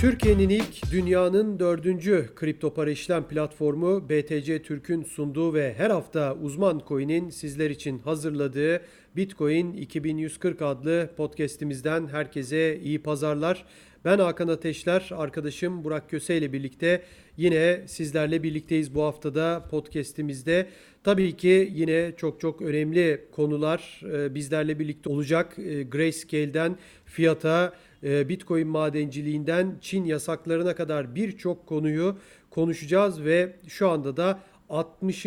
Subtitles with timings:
[0.00, 6.82] Türkiye'nin ilk, dünyanın dördüncü kripto para işlem platformu BTC Türk'ün sunduğu ve her hafta uzman
[6.88, 8.82] coin'in sizler için hazırladığı
[9.16, 13.64] Bitcoin 2140 adlı podcast'imizden herkese iyi pazarlar.
[14.04, 17.02] Ben Hakan Ateşler, arkadaşım Burak Köse ile birlikte
[17.36, 20.66] yine sizlerle birlikteyiz bu haftada podcast'imizde.
[21.04, 25.58] Tabii ki yine çok çok önemli konular e, bizlerle birlikte olacak.
[25.58, 27.72] E, Grayscale'den fiyata,
[28.02, 32.18] Bitcoin madenciliğinden Çin yasaklarına kadar birçok konuyu
[32.50, 35.26] konuşacağız ve şu anda da 60.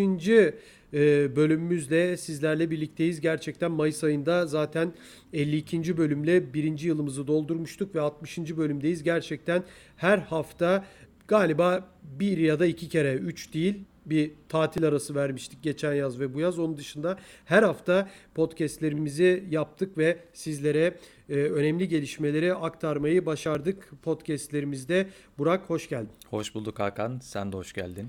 [1.35, 3.21] bölümümüzle sizlerle birlikteyiz.
[3.21, 4.93] Gerçekten Mayıs ayında zaten
[5.33, 5.97] 52.
[5.97, 8.57] bölümle birinci yılımızı doldurmuştuk ve 60.
[8.57, 9.03] bölümdeyiz.
[9.03, 9.63] Gerçekten
[9.97, 10.85] her hafta
[11.27, 16.33] galiba bir ya da iki kere, üç değil bir tatil arası vermiştik geçen yaz ve
[16.33, 16.59] bu yaz.
[16.59, 20.97] Onun dışında her hafta podcastlerimizi yaptık ve sizlere
[21.29, 25.07] e, önemli gelişmeleri aktarmayı başardık podcastlerimizde.
[25.37, 26.09] Burak hoş geldin.
[26.29, 27.19] Hoş bulduk Hakan.
[27.19, 28.07] Sen de hoş geldin.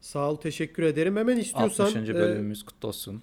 [0.00, 1.16] Sağ ol, teşekkür ederim.
[1.16, 1.84] Hemen istiyorsan...
[1.84, 2.08] 60.
[2.08, 3.22] E, bölümümüz e, kutlu olsun.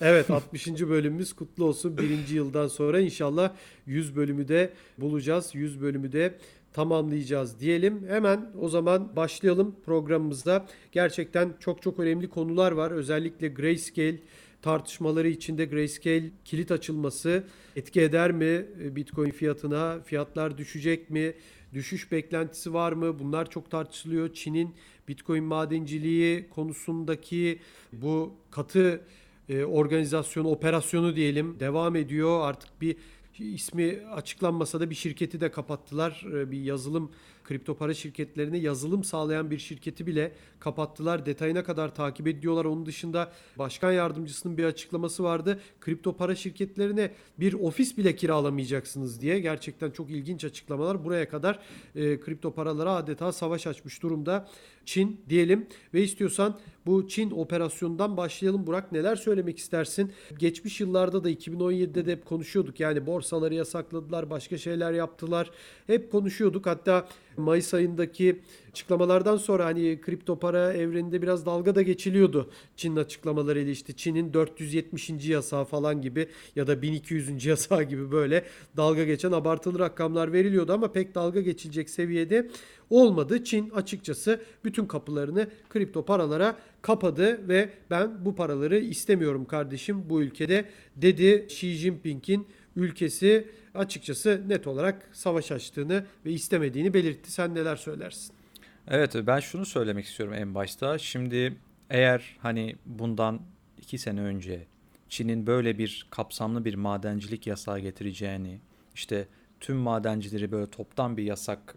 [0.00, 0.68] Evet 60.
[0.68, 1.98] bölümümüz kutlu olsun.
[1.98, 3.52] Birinci yıldan sonra inşallah
[3.86, 5.50] 100 bölümü de bulacağız.
[5.54, 6.34] 100 bölümü de
[6.72, 8.08] tamamlayacağız diyelim.
[8.08, 10.66] Hemen o zaman başlayalım programımızda.
[10.92, 12.90] Gerçekten çok çok önemli konular var.
[12.90, 14.18] Özellikle Grayscale
[14.62, 17.44] tartışmaları içinde Grayscale kilit açılması
[17.76, 20.00] etki eder mi Bitcoin fiyatına?
[20.00, 21.34] Fiyatlar düşecek mi?
[21.74, 23.18] Düşüş beklentisi var mı?
[23.18, 24.34] Bunlar çok tartışılıyor.
[24.34, 24.74] Çin'in
[25.08, 27.58] Bitcoin madenciliği konusundaki
[27.92, 29.00] bu katı
[29.48, 32.40] e, organizasyonu, operasyonu diyelim devam ediyor.
[32.42, 32.96] Artık bir
[33.38, 36.24] ismi açıklanmasa da bir şirketi de kapattılar.
[36.32, 37.10] E, bir yazılım
[37.44, 41.26] kripto para şirketlerine yazılım sağlayan bir şirketi bile kapattılar.
[41.26, 42.64] Detayına kadar takip ediyorlar.
[42.64, 45.60] Onun dışında başkan yardımcısının bir açıklaması vardı.
[45.80, 49.40] Kripto para şirketlerine bir ofis bile kiralamayacaksınız diye.
[49.40, 51.04] Gerçekten çok ilginç açıklamalar.
[51.04, 51.58] Buraya kadar
[51.94, 54.48] e, kripto paralara adeta savaş açmış durumda.
[54.84, 58.66] Çin diyelim ve istiyorsan bu Çin operasyonundan başlayalım.
[58.66, 60.12] Burak neler söylemek istersin?
[60.38, 62.80] Geçmiş yıllarda da 2017'de de hep konuşuyorduk.
[62.80, 65.50] Yani borsaları yasakladılar, başka şeyler yaptılar.
[65.86, 66.66] Hep konuşuyorduk.
[66.66, 68.40] Hatta Mayıs ayındaki
[68.72, 72.50] açıklamalardan sonra hani kripto para evreninde biraz dalga da geçiliyordu.
[72.76, 75.10] Çin'in açıklamalarıyla işte Çin'in 470.
[75.28, 77.46] yasağı falan gibi ya da 1200.
[77.46, 78.44] yasağı gibi böyle
[78.76, 82.50] dalga geçen abartılı rakamlar veriliyordu ama pek dalga geçilecek seviyede
[82.90, 83.44] olmadı.
[83.44, 90.64] Çin açıkçası bütün kapılarını kripto paralara kapadı ve ben bu paraları istemiyorum kardeşim bu ülkede
[90.96, 92.46] dedi Xi Jinping'in
[92.76, 97.32] ülkesi açıkçası net olarak savaş açtığını ve istemediğini belirtti.
[97.32, 98.41] Sen neler söylersin?
[98.88, 100.98] Evet ben şunu söylemek istiyorum en başta.
[100.98, 101.56] Şimdi
[101.90, 103.40] eğer hani bundan
[103.78, 104.66] iki sene önce
[105.08, 108.60] Çin'in böyle bir kapsamlı bir madencilik yasağı getireceğini,
[108.94, 109.28] işte
[109.60, 111.74] tüm madencileri böyle toptan bir yasak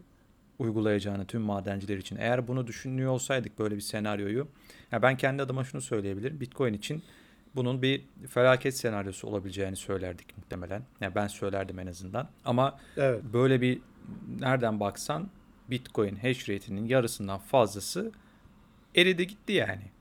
[0.60, 4.48] uygulayacağını tüm madenciler için eğer bunu düşünüyor olsaydık böyle bir senaryoyu
[4.92, 6.40] ya ben kendi adıma şunu söyleyebilirim.
[6.40, 7.04] Bitcoin için
[7.56, 10.84] bunun bir felaket senaryosu olabileceğini söylerdik muhtemelen.
[11.02, 12.30] Yani ben söylerdim en azından.
[12.46, 13.24] Ama evet.
[13.34, 13.82] böyle bir
[14.40, 15.30] nereden baksan
[15.70, 18.12] Bitcoin hash rate'inin yarısından fazlası
[18.96, 19.92] eridi gitti yani.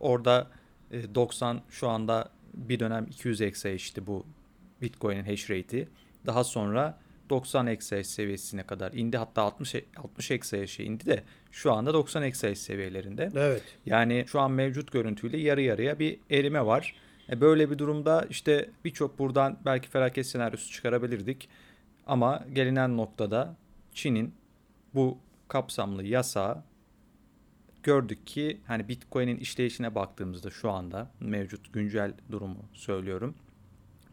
[0.00, 0.50] Orada
[1.14, 4.26] 90 e, şu anda bir dönem 200 exahash'ti bu
[4.82, 5.88] Bitcoin'in hash rate'i.
[6.26, 6.98] Daha sonra
[7.30, 9.16] 90 exahash seviyesine kadar indi.
[9.16, 13.30] Hatta 60 60 exahash'e indi de şu anda 90 exahash seviyelerinde.
[13.34, 13.62] Evet.
[13.86, 16.94] Yani şu an mevcut görüntüyle yarı yarıya bir erime var.
[17.30, 21.48] E böyle bir durumda işte birçok buradan belki felaket senaryosu çıkarabilirdik.
[22.06, 23.56] Ama gelinen noktada
[23.94, 24.34] Çin'in
[24.94, 25.18] bu
[25.48, 26.62] kapsamlı yasağı
[27.82, 33.34] gördük ki hani Bitcoin'in işleyişine baktığımızda şu anda mevcut güncel durumu söylüyorum.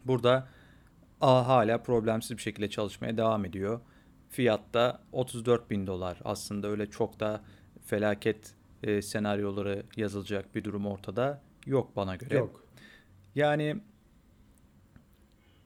[0.04, 0.48] Burada
[1.20, 3.80] A hala problemsiz bir şekilde çalışmaya devam ediyor.
[4.28, 7.44] Fiyatta 34 bin dolar aslında öyle çok da
[7.84, 12.34] felaket e, senaryoları yazılacak bir durum ortada yok bana göre.
[12.34, 12.64] Yok.
[13.34, 13.76] Yani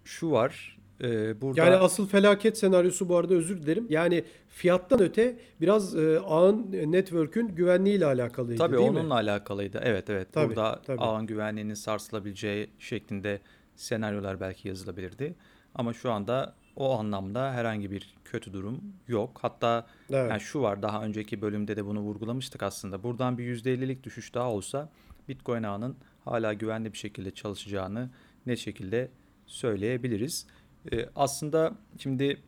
[0.04, 0.75] şu var.
[1.02, 1.64] E, burada...
[1.64, 3.86] Yani asıl felaket senaryosu bu arada özür dilerim.
[3.88, 9.14] Yani fiyattan öte biraz e, ağın network'ün güvenliğiyle alakalıydı tabii değil onunla mi?
[9.14, 9.80] alakalıydı.
[9.82, 10.28] Evet evet.
[10.32, 11.00] Tabii, burada tabii.
[11.00, 13.40] ağın güvenliğinin sarsılabileceği şeklinde
[13.76, 15.34] senaryolar belki yazılabilirdi.
[15.74, 19.38] Ama şu anda o anlamda herhangi bir kötü durum yok.
[19.42, 20.30] Hatta evet.
[20.30, 23.02] yani şu var daha önceki bölümde de bunu vurgulamıştık aslında.
[23.02, 24.90] Buradan bir %50'lik düşüş daha olsa
[25.28, 28.10] Bitcoin ağının hala güvenli bir şekilde çalışacağını
[28.46, 29.10] ne şekilde
[29.46, 30.46] söyleyebiliriz.
[30.92, 32.42] Ee, aslında şimdi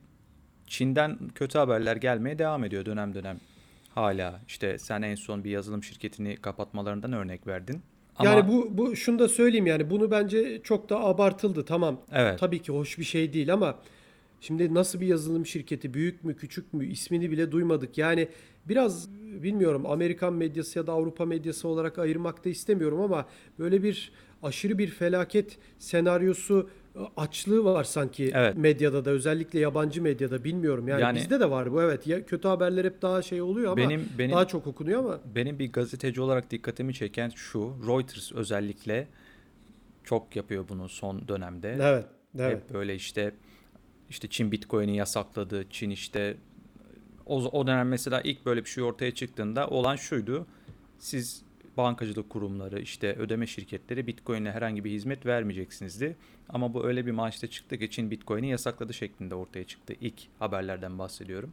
[0.67, 3.41] Çin'den kötü haberler gelmeye devam ediyor dönem dönem
[3.95, 4.41] hala.
[4.49, 7.83] İşte sen en son bir yazılım şirketini kapatmalarından örnek verdin.
[8.17, 8.31] Ama...
[8.31, 12.01] Yani bu bu şunu da söyleyeyim yani bunu bence çok da abartıldı tamam.
[12.13, 12.39] Evet.
[12.39, 13.79] Tabii ki hoş bir şey değil ama
[14.41, 17.99] Şimdi nasıl bir yazılım şirketi, büyük mü, küçük mü, ismini bile duymadık.
[17.99, 18.29] Yani
[18.69, 19.11] biraz
[19.43, 23.27] bilmiyorum Amerikan medyası ya da Avrupa medyası olarak ayırmak da istemiyorum ama
[23.59, 24.13] böyle bir
[24.43, 26.71] aşırı bir felaket senaryosu
[27.17, 28.57] açlığı var sanki Evet.
[28.57, 30.89] medyada da özellikle yabancı medyada bilmiyorum.
[30.89, 32.07] Yani, Yani- bizde de var bu evet.
[32.07, 35.59] Ya kötü haberler hep daha şey oluyor ama Benim benim daha çok okunuyor ama benim
[35.59, 37.75] bir gazeteci olarak dikkatimi çeken şu.
[37.87, 39.09] Reuters özellikle
[40.05, 41.77] çok yapıyor bunu son dönemde.
[41.81, 42.07] evet.
[42.39, 42.53] Evet.
[42.57, 43.35] Hep böyle işte
[44.11, 45.65] işte Çin Bitcoin'i yasakladı.
[45.71, 46.37] Çin işte
[47.27, 50.47] o, o dönem mesela ilk böyle bir şey ortaya çıktığında olan şuydu.
[50.99, 51.43] Siz
[51.79, 56.17] bankacılık kurumları işte ödeme şirketleri Bitcoin'le herhangi bir hizmet vermeyeceksinizdi.
[56.49, 59.95] Ama bu öyle bir maaşta çıktı ki Çin Bitcoin'i yasakladı şeklinde ortaya çıktı.
[60.01, 61.53] İlk haberlerden bahsediyorum.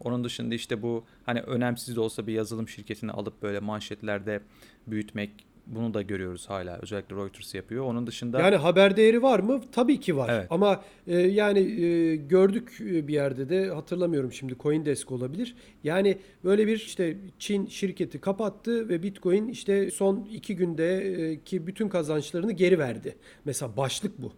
[0.00, 4.42] Onun dışında işte bu hani önemsiz de olsa bir yazılım şirketini alıp böyle manşetlerde
[4.86, 5.30] büyütmek
[5.66, 6.78] bunu da görüyoruz hala.
[6.82, 7.84] Özellikle Reuters yapıyor.
[7.84, 9.60] Onun dışında Yani haber değeri var mı?
[9.72, 10.30] Tabii ki var.
[10.32, 10.46] Evet.
[10.50, 15.54] Ama e, yani e, gördük e, bir yerde de hatırlamıyorum şimdi CoinDesk olabilir.
[15.84, 21.66] Yani böyle bir işte Çin şirketi kapattı ve Bitcoin işte son iki günde e, ki
[21.66, 23.16] bütün kazançlarını geri verdi.
[23.44, 24.32] Mesela başlık bu.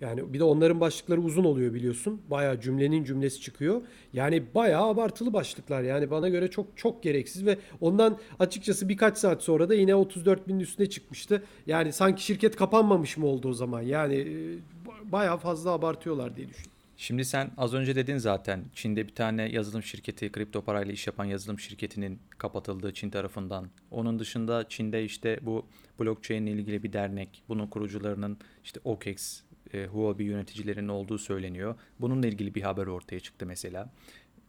[0.00, 2.22] Yani bir de onların başlıkları uzun oluyor biliyorsun.
[2.30, 3.82] Bayağı cümlenin cümlesi çıkıyor.
[4.12, 5.82] Yani bayağı abartılı başlıklar.
[5.82, 10.48] Yani bana göre çok çok gereksiz ve ondan açıkçası birkaç saat sonra da yine 34
[10.48, 11.42] binin üstüne çıkmıştı.
[11.66, 13.82] Yani sanki şirket kapanmamış mı oldu o zaman?
[13.82, 16.76] Yani e, bayağı fazla abartıyorlar diye düşünüyorum.
[16.98, 21.24] Şimdi sen az önce dedin zaten Çin'de bir tane yazılım şirketi kripto parayla iş yapan
[21.24, 23.68] yazılım şirketinin kapatıldığı Çin tarafından.
[23.90, 25.66] Onun dışında Çin'de işte bu
[26.00, 29.40] blockchain ile ilgili bir dernek, bunun kurucularının işte OKEX,
[29.74, 31.74] e, Huobi yöneticilerinin olduğu söyleniyor.
[32.00, 33.90] Bununla ilgili bir haber ortaya çıktı mesela.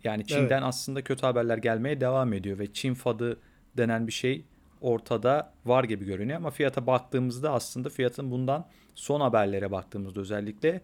[0.04, 0.64] Yani Çin'den Evet.
[0.64, 3.40] aslında kötü haberler gelmeye devam ediyor ve Çin fadı
[3.78, 4.46] denen bir şey
[4.82, 10.82] ortada var gibi görünüyor ama fiyata baktığımızda aslında fiyatın bundan son haberlere baktığımızda özellikle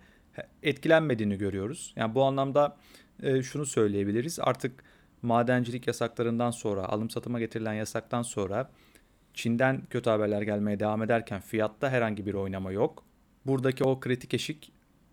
[0.64, 1.94] etkilenmediğini görüyoruz.
[1.96, 2.78] Yani bu anlamda
[3.24, 4.40] e, şunu söyleyebiliriz.
[4.40, 4.84] Artık
[5.22, 8.70] madencilik yasaklarından sonra, alım satıma getirilen yasaktan sonra
[9.34, 13.04] Çin'den kötü haberler gelmeye devam ederken fiyatta herhangi bir oynama yok.
[13.46, 14.72] Buradaki o kritik eşik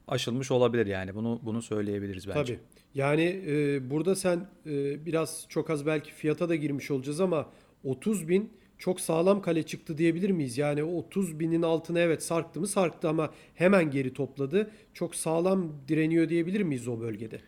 [0.08, 1.14] aşılmış olabilir yani.
[1.14, 2.54] Bunu bunu söyleyebiliriz bence.
[2.54, 2.58] Tabii.
[2.94, 7.50] Yani e, burada sen e, biraz çok az belki fiyata da girmiş olacağız ama
[7.84, 10.58] 30 bin çok sağlam kale çıktı diyebilir miyiz?
[10.58, 14.70] Yani o 30 binin altına evet sarktı mı sarktı ama hemen geri topladı.
[14.94, 17.40] Çok sağlam direniyor diyebilir miyiz o bölgede?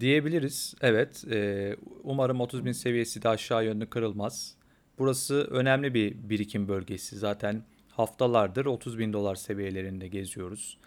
[0.00, 0.74] Diyebiliriz.
[0.80, 1.24] Evet.
[1.30, 4.54] Ee, umarım 30 bin seviyesi de aşağı yönlü kırılmaz.
[4.98, 7.16] Burası önemli bir birikim bölgesi.
[7.16, 7.62] Zaten
[7.98, 10.78] haftalardır 30 bin dolar seviyelerinde geziyoruz.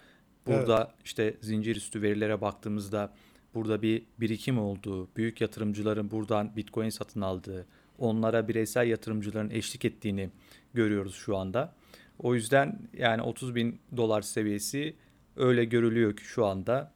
[0.48, 3.14] Burada işte zincir üstü verilere baktığımızda
[3.54, 7.66] burada bir birikim olduğu, büyük yatırımcıların buradan Bitcoin satın aldığı,
[7.98, 10.30] onlara bireysel yatırımcıların eşlik ettiğini
[10.74, 11.74] görüyoruz şu anda.
[12.20, 14.96] O yüzden yani 30 bin dolar seviyesi
[15.36, 16.92] öyle görülüyor ki şu anda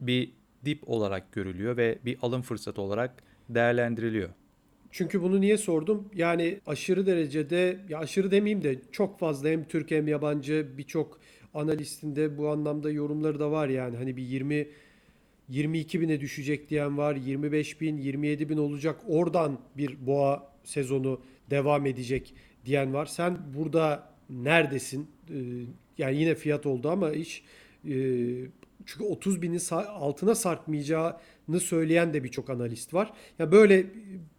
[0.00, 0.32] bir
[0.64, 4.28] dip olarak görülüyor ve bir alım fırsatı olarak değerlendiriliyor.
[4.94, 6.08] Çünkü bunu niye sordum?
[6.14, 11.20] Yani aşırı derecede, ya aşırı demeyeyim de çok fazla hem Türk hem yabancı birçok
[11.54, 13.96] analistin de bu anlamda yorumları da var yani.
[13.96, 14.68] Hani bir 20
[15.48, 19.00] 22 bine düşecek diyen var, 25 bin, 27 bin olacak.
[19.06, 21.20] Oradan bir boğa sezonu
[21.50, 23.06] devam edecek diyen var.
[23.06, 25.10] Sen burada neredesin?
[25.30, 25.34] Ee,
[25.98, 27.44] yani yine fiyat oldu ama iş
[27.84, 27.94] e,
[28.86, 33.12] çünkü 30 binin altına sarkmayacağını söyleyen de birçok analist var.
[33.38, 33.86] Ya böyle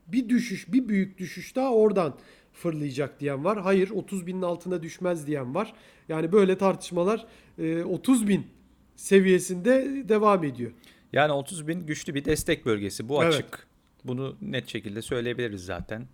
[0.08, 2.16] bir düşüş, bir büyük düşüş daha oradan
[2.54, 3.62] fırlayacak diyen var.
[3.62, 5.74] Hayır 30 binin altına düşmez diyen var.
[6.10, 7.26] Yani böyle tartışmalar
[7.60, 8.48] e, 30 bin
[8.96, 10.72] seviyesinde devam ediyor.
[11.14, 13.10] Yani 30 bin güçlü bir destek bölgesi.
[13.10, 13.34] Bu Evet.
[13.34, 13.68] açık.
[14.04, 16.08] Bunu net şekilde söyleyebiliriz zaten.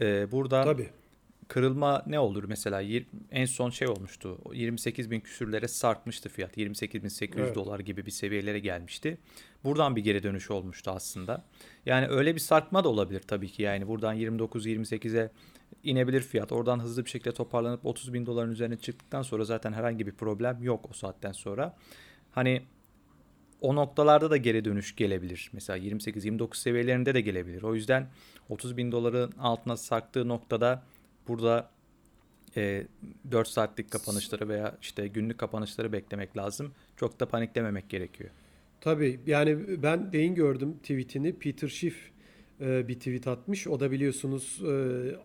[0.00, 0.90] Ee, burada Tabii.
[1.52, 2.44] Kırılma ne olur?
[2.44, 2.82] Mesela
[3.30, 4.38] en son şey olmuştu.
[4.52, 6.58] 28 bin küsürlere sarkmıştı fiyat.
[6.58, 7.54] 28 bin 800 Evet.
[7.54, 9.18] dolar gibi bir seviyelere gelmişti.
[9.64, 11.44] Buradan bir geri dönüş olmuştu aslında.
[11.86, 13.62] Yani öyle bir sarkma da olabilir tabii ki.
[13.62, 15.30] Yani buradan 29-28'e
[15.82, 16.52] inebilir fiyat.
[16.52, 20.62] Oradan hızlı bir şekilde toparlanıp 30 bin doların üzerine çıktıktan sonra zaten herhangi bir problem
[20.62, 21.76] yok o saatten sonra.
[22.30, 22.62] Hani
[23.60, 25.50] o noktalarda da geri dönüş gelebilir.
[25.52, 27.62] Mesela 28-29 seviyelerinde de gelebilir.
[27.62, 28.10] O yüzden
[28.48, 30.82] 30 bin doların altına sarktığı noktada
[31.28, 31.70] burada
[32.56, 32.86] e,
[33.30, 36.72] 4 saatlik kapanışları veya işte günlük kapanışları beklemek lazım.
[36.96, 38.30] Çok da paniklememek gerekiyor.
[38.80, 41.32] Tabii yani ben deyin gördüm tweetini.
[41.32, 41.96] Peter Schiff
[42.60, 43.66] e, bir tweet atmış.
[43.66, 44.72] O da biliyorsunuz e,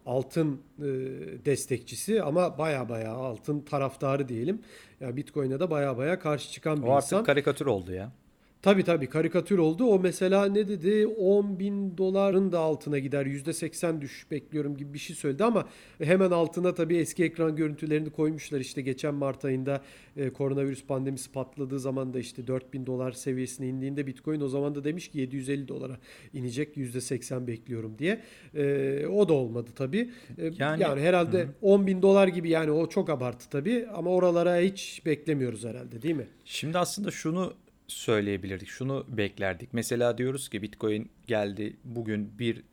[0.06, 0.84] altın e,
[1.46, 4.62] destekçisi ama baya baya altın taraftarı diyelim.
[5.00, 7.24] Ya Bitcoin'e de baya baya karşı çıkan bir O artık insan.
[7.24, 8.12] karikatür oldu ya.
[8.62, 9.86] Tabii tabii karikatür oldu.
[9.86, 11.08] O mesela ne dedi?
[11.08, 13.26] 10 bin doların da altına gider.
[13.26, 15.68] %80 düşüş bekliyorum gibi bir şey söyledi ama
[16.04, 18.60] hemen altına tabii eski ekran görüntülerini koymuşlar.
[18.60, 19.82] İşte geçen Mart ayında
[20.18, 24.76] e, koronavirüs pandemisi patladığı zaman da işte 4 bin dolar seviyesine indiğinde Bitcoin o zaman
[24.76, 25.98] da demiş ki 750 dolara
[26.34, 28.22] inecek %80 bekliyorum diye.
[28.56, 30.10] E, o da olmadı tabii.
[30.38, 31.50] E, yani, yani herhalde hı.
[31.62, 36.16] 10 bin dolar gibi yani o çok abartı tabii ama oralara hiç beklemiyoruz herhalde değil
[36.16, 36.28] mi?
[36.46, 37.54] Şimdi aslında şunu
[37.88, 38.68] söyleyebilirdik.
[38.68, 39.70] Şunu beklerdik.
[39.74, 42.64] Mesela diyoruz ki Bitcoin geldi bugün 1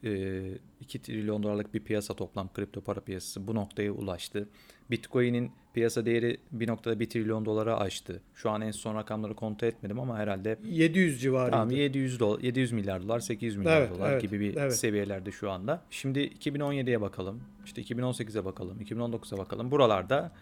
[0.80, 4.49] 2 e, trilyon dolarlık bir piyasa toplam kripto para piyasası bu noktaya ulaştı.
[4.90, 8.23] Bitcoin'in piyasa değeri bir noktada 1 trilyon dolara aştı.
[8.35, 11.50] Şu an en son rakamları kontrol etmedim ama herhalde 700 civarında.
[11.50, 14.76] Tamam 700 dolar, 700 milyar dolar, 800 milyar evet, dolar evet, gibi bir evet.
[14.76, 15.83] seviyelerde şu anda.
[15.90, 17.42] Şimdi 2017'ye bakalım.
[17.64, 19.71] İşte 2018'e bakalım, 2019'a bakalım.
[19.71, 20.33] Buralarda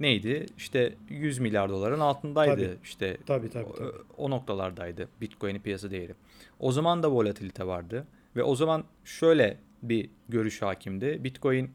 [0.00, 0.46] neydi?
[0.56, 2.54] İşte 100 milyar doların altındaydı.
[2.54, 2.76] Tabii.
[2.84, 3.88] İşte tabii, tabii, tabii.
[4.16, 6.14] O, o noktalardaydı Bitcoin'in piyasa değeri.
[6.60, 11.24] O zaman da volatilite vardı ve o zaman şöyle bir görüş hakimdi.
[11.24, 11.70] Bitcoin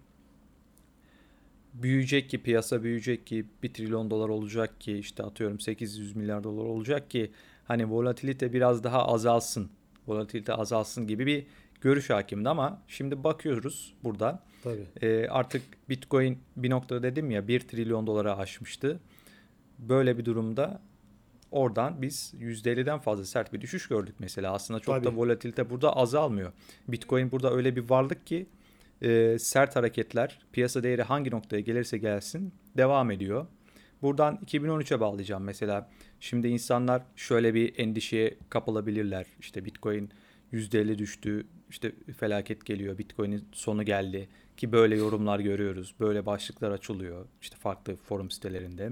[1.74, 6.66] büyüyecek ki piyasa büyüyecek ki 1 trilyon dolar olacak ki işte atıyorum 800 milyar dolar
[6.66, 7.32] olacak ki
[7.66, 9.70] hani volatilite biraz daha azalsın.
[10.08, 11.46] Volatilite azalsın gibi bir
[11.84, 14.88] görüş hakimdi ama şimdi bakıyoruz burada Tabii.
[15.02, 19.00] E, artık Bitcoin bir noktada dedim ya 1 trilyon dolara aşmıştı.
[19.80, 20.82] Böyle bir durumda
[21.52, 24.54] oradan biz %50'den fazla sert bir düşüş gördük mesela.
[24.54, 25.06] Aslında çok Tabii.
[25.06, 26.52] da volatilite burada azalmıyor.
[26.88, 28.50] Bitcoin burada öyle bir varlık ki
[29.02, 33.48] e, sert hareketler piyasa değeri hangi noktaya gelirse gelsin devam ediyor.
[34.02, 35.90] Buradan 2013'e bağlayacağım mesela.
[36.20, 39.26] Şimdi insanlar şöyle bir endişeye kapılabilirler.
[39.40, 40.10] İşte Bitcoin
[40.54, 45.96] %50 düştü, işte felaket geliyor, Bitcoin'in sonu geldi ki böyle yorumlar görüyoruz.
[46.00, 48.92] Böyle başlıklar açılıyor işte farklı forum sitelerinde.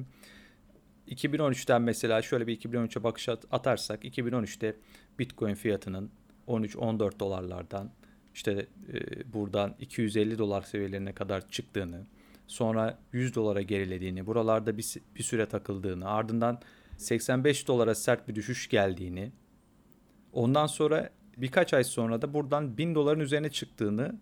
[1.07, 4.75] 2013'ten mesela şöyle bir 2013'e bakış atarsak 2013'te
[5.19, 6.11] Bitcoin fiyatının
[6.47, 7.91] 13-14 dolarlardan
[8.33, 12.05] işte e, buradan 250 dolar seviyelerine kadar çıktığını,
[12.47, 16.61] sonra 100 dolara gerilediğini, buralarda bir, bir süre takıldığını, ardından
[16.97, 19.31] 85 dolara sert bir düşüş geldiğini,
[20.33, 21.09] ondan sonra
[21.41, 24.15] birkaç ay sonra da buradan 1000 doların üzerine çıktığını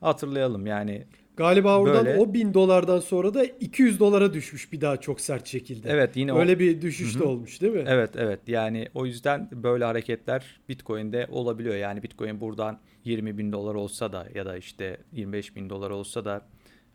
[0.00, 0.66] hatırlayalım.
[0.66, 1.04] Yani
[1.36, 2.18] Galiba oradan böyle...
[2.18, 5.90] o 1000 dolardan sonra da 200 dolara düşmüş bir daha çok sert şekilde.
[5.90, 6.58] Evet yine öyle o...
[6.58, 7.84] bir düşüş de olmuş değil mi?
[7.86, 11.74] Evet evet yani o yüzden böyle hareketler Bitcoin'de olabiliyor.
[11.74, 16.24] Yani Bitcoin buradan 20 bin dolar olsa da ya da işte 25 bin dolar olsa
[16.24, 16.46] da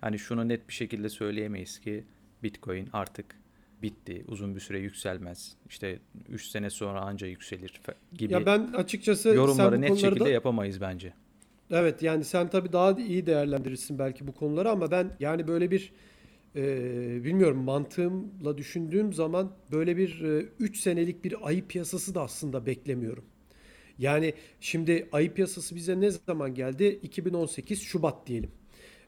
[0.01, 2.03] hani şunu net bir şekilde söyleyemeyiz ki
[2.43, 3.25] Bitcoin artık
[3.81, 4.23] bitti.
[4.27, 5.55] Uzun bir süre yükselmez.
[5.69, 7.81] İşte 3 sene sonra anca yükselir
[8.13, 8.33] gibi.
[8.33, 10.29] Ya ben açıkçası yorumları net şekilde da...
[10.29, 11.13] yapamayız bence.
[11.71, 15.91] Evet yani sen tabii daha iyi değerlendirirsin belki bu konuları ama ben yani böyle bir
[16.55, 16.63] e,
[17.23, 20.21] bilmiyorum mantığımla düşündüğüm zaman böyle bir
[20.59, 23.25] 3 e, senelik bir ayı piyasası da aslında beklemiyorum.
[23.97, 26.99] Yani şimdi ayı piyasası bize ne zaman geldi?
[27.03, 28.51] 2018 Şubat diyelim.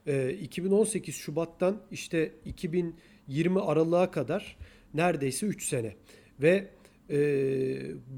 [0.06, 2.32] E, 2018 Şubat'tan işte
[3.28, 4.56] 2020 Aralık'a kadar
[4.94, 5.94] neredeyse 3 sene
[6.42, 6.68] ve
[7.10, 7.18] e,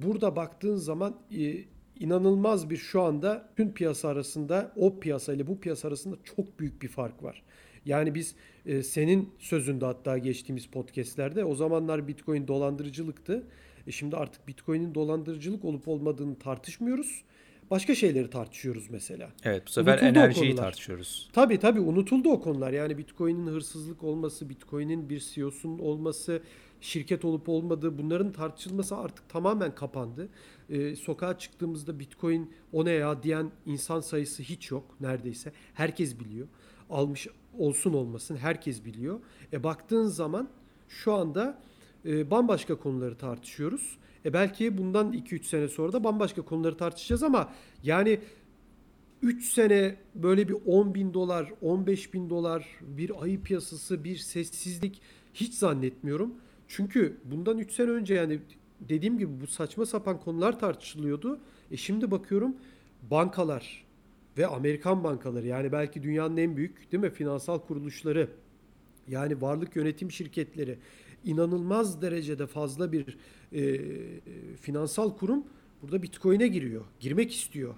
[0.03, 1.65] burada baktığın zaman e,
[2.01, 6.83] inanılmaz bir şu anda tüm piyasa arasında o piyasa ile bu piyasa arasında çok büyük
[6.83, 7.43] bir fark var.
[7.85, 8.35] Yani biz
[8.67, 13.47] e, senin sözünde hatta geçtiğimiz podcastlerde o zamanlar Bitcoin dolandırıcılıktı.
[13.87, 17.25] E şimdi artık Bitcoin'in dolandırıcılık olup olmadığını tartışmıyoruz.
[17.75, 19.31] Başka şeyleri tartışıyoruz mesela.
[19.45, 21.31] Evet bu sefer unutuldu enerjiyi tartışıyoruz.
[21.33, 22.73] Tabii tabii unutuldu o konular.
[22.73, 26.43] Yani Bitcoin'in hırsızlık olması, Bitcoin'in bir CEO'sunun olması,
[26.81, 30.29] şirket olup olmadığı bunların tartışılması artık tamamen kapandı.
[30.71, 35.53] Ee, sokağa çıktığımızda Bitcoin o ne ya diyen insan sayısı hiç yok neredeyse.
[35.75, 36.47] Herkes biliyor.
[36.91, 37.29] Almış
[37.59, 39.21] olsun olmasın herkes biliyor.
[39.53, 40.49] E baktığın zaman
[40.89, 41.59] şu anda
[42.05, 43.99] e, bambaşka konuları tartışıyoruz.
[44.25, 47.53] E belki bundan 2-3 sene sonra da bambaşka konuları tartışacağız ama
[47.83, 48.21] yani
[49.23, 55.01] 3 sene böyle bir 10 bin dolar, 15 bin dolar bir ayı piyasası, bir sessizlik
[55.35, 56.35] hiç zannetmiyorum.
[56.69, 58.39] Çünkü bundan 3 sene önce yani
[58.81, 61.41] dediğim gibi bu saçma sapan konular tartışılıyordu.
[61.71, 62.57] E şimdi bakıyorum
[63.11, 63.85] bankalar
[64.39, 68.29] ve Amerikan bankaları yani belki dünyanın en büyük değil mi finansal kuruluşları
[69.09, 70.79] yani varlık yönetim şirketleri
[71.25, 73.19] inanılmaz derecede fazla bir
[73.55, 73.81] e,
[74.61, 75.45] finansal kurum
[75.83, 76.85] burada Bitcoin'e giriyor.
[77.01, 77.75] Girmek istiyor.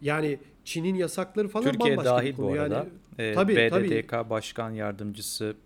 [0.00, 2.46] Yani Çin'in yasakları falan Türkiye bambaşka dahil bir konu.
[2.46, 2.74] bu arada.
[2.74, 2.88] Yani,
[3.30, 4.30] ee, tabii, BDDK tabii.
[4.30, 5.56] Başkan Yardımcısı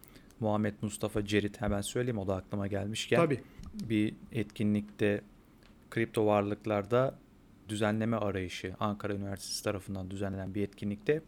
[0.41, 3.17] Muhammed Mustafa Cerit hemen söyleyeyim o da aklıma gelmişken.
[3.17, 3.41] Tabii.
[3.75, 5.21] Bir etkinlikte
[5.91, 7.19] kripto varlıklarda
[7.69, 11.23] düzenleme arayışı Ankara Üniversitesi tarafından düzenlenen bir etkinlikte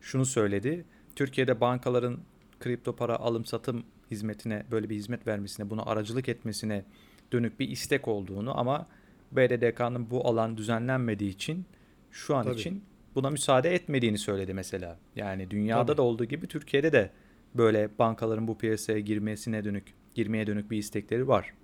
[0.00, 0.84] şunu söyledi.
[1.16, 2.18] Türkiye'de bankaların
[2.60, 6.84] kripto para alım satım hizmetine böyle bir hizmet vermesine, buna aracılık etmesine
[7.32, 8.86] dönük bir istek olduğunu ama
[9.32, 11.64] BDDK'nın bu alan düzenlenmediği için
[12.10, 12.54] şu an Tabii.
[12.54, 12.82] için
[13.14, 14.98] buna müsaade etmediğini söyledi mesela.
[15.16, 15.96] Yani dünyada Tabii.
[15.96, 17.10] da olduğu gibi Türkiye'de de
[17.54, 21.54] böyle bankaların bu piyasaya girmesine dönük girmeye dönük bir istekleri var.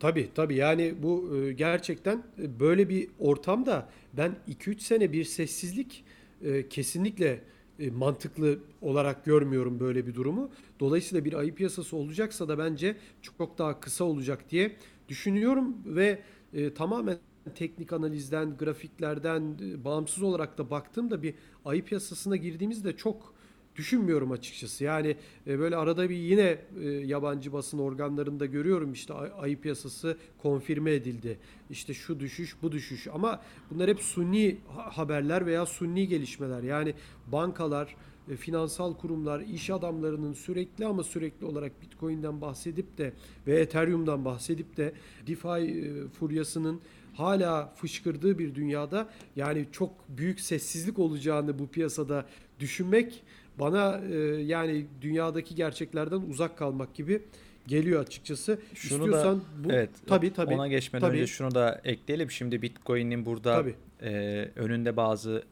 [0.00, 6.04] Tabii tabii yani bu e, gerçekten e, böyle bir ortamda ben 2-3 sene bir sessizlik
[6.42, 7.40] e, kesinlikle
[7.78, 10.50] e, mantıklı olarak görmüyorum böyle bir durumu.
[10.80, 14.76] Dolayısıyla bir ayı piyasası olacaksa da bence çok daha kısa olacak diye
[15.08, 17.18] düşünüyorum ve e, tamamen
[17.54, 23.34] teknik analizden, grafiklerden e, bağımsız olarak da baktığımda bir ayı piyasasına girdiğimizde çok
[23.78, 24.84] düşünmüyorum açıkçası.
[24.84, 25.16] Yani
[25.46, 30.92] e, böyle arada bir yine e, yabancı basın organlarında görüyorum işte ay- ayı piyasası konfirme
[30.94, 31.38] edildi.
[31.70, 36.62] İşte şu düşüş, bu düşüş ama bunlar hep suni ha- haberler veya suni gelişmeler.
[36.62, 36.94] Yani
[37.26, 37.96] bankalar,
[38.30, 43.12] e, finansal kurumlar, iş adamlarının sürekli ama sürekli olarak Bitcoin'den bahsedip de
[43.46, 44.92] ve Ethereum'dan bahsedip de
[45.26, 46.80] DeFi furyasının
[47.14, 52.26] hala fışkırdığı bir dünyada yani çok büyük sessizlik olacağını bu piyasada
[52.60, 53.22] düşünmek
[53.58, 57.22] bana e, yani dünyadaki gerçeklerden uzak kalmak gibi
[57.66, 58.58] geliyor açıkçası.
[58.74, 60.54] Şunu İstiyorsan da bu evet tabii tabii.
[60.54, 61.16] ona geçmeden tabii.
[61.16, 62.30] önce şunu da ekleyelim.
[62.30, 63.74] Şimdi Bitcoin'in burada Tabii.
[64.02, 64.10] e,
[64.56, 65.42] önünde bazı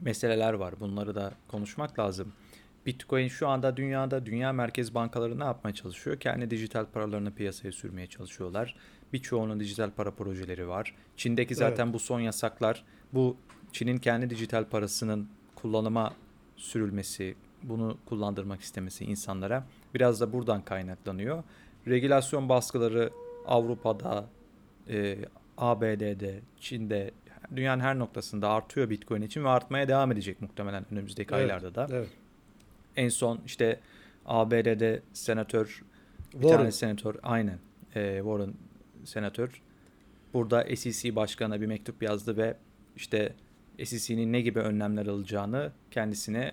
[0.00, 0.74] meseleler var.
[0.80, 2.32] Bunları da konuşmak lazım.
[2.86, 6.20] Bitcoin şu anda dünyada dünya merkez bankaları ne yapmaya çalışıyor?
[6.20, 8.76] Kendi dijital paralarını piyasaya sürmeye çalışıyorlar.
[9.12, 10.94] Birçoğunun dijital para projeleri var.
[11.16, 13.36] Çin'deki zaten bu son yasaklar bu
[13.72, 16.12] Çin'in kendi dijital parasının kullanıma
[16.62, 21.42] sürülmesi, bunu kullandırmak istemesi insanlara biraz da buradan kaynaklanıyor.
[21.86, 23.10] Regülasyon baskıları
[23.46, 24.26] Avrupa'da,
[24.88, 25.18] e,
[25.58, 27.10] ABD'de, Çin'de,
[27.56, 31.86] dünyanın her noktasında artıyor Bitcoin için ve artmaya devam edecek muhtemelen önümüzdeki Evet, aylarda da.
[31.90, 32.08] Evet.
[32.96, 33.80] En son işte
[34.26, 35.82] ABD'de senatör,
[36.26, 36.56] bir Warren.
[36.56, 37.58] tane senatör, aynen
[37.94, 38.54] e, Warren
[39.04, 39.62] senatör
[40.34, 42.56] burada SEC başkanına bir mektup yazdı ve
[42.96, 43.34] işte
[43.84, 46.52] SEC'nin ne gibi önlemler alacağını kendisine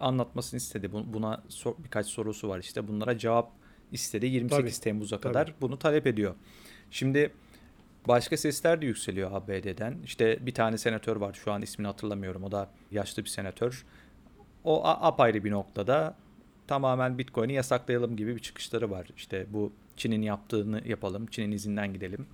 [0.00, 0.92] anlatmasını istedi.
[0.92, 3.52] Bu- Buna sor- birkaç sorusu var işte bunlara cevap
[3.92, 5.32] istedi 28 Tabii, Temmuz'a tabii.
[5.32, 6.34] kadar bunu talep ediyor.
[6.90, 7.32] Şimdi
[8.08, 9.96] başka sesler de yükseliyor ABD'den.
[10.04, 13.84] İşte bir tane senatör var şu an ismini hatırlamıyorum o da yaşlı bir senatör.
[14.64, 16.16] O apayrı bir noktada
[16.66, 19.08] tamamen Bitcoin'i yasaklayalım gibi bir çıkışları var.
[19.16, 22.26] İşte bu Çin'in yaptığını yapalım, Çin'in izinden gidelim.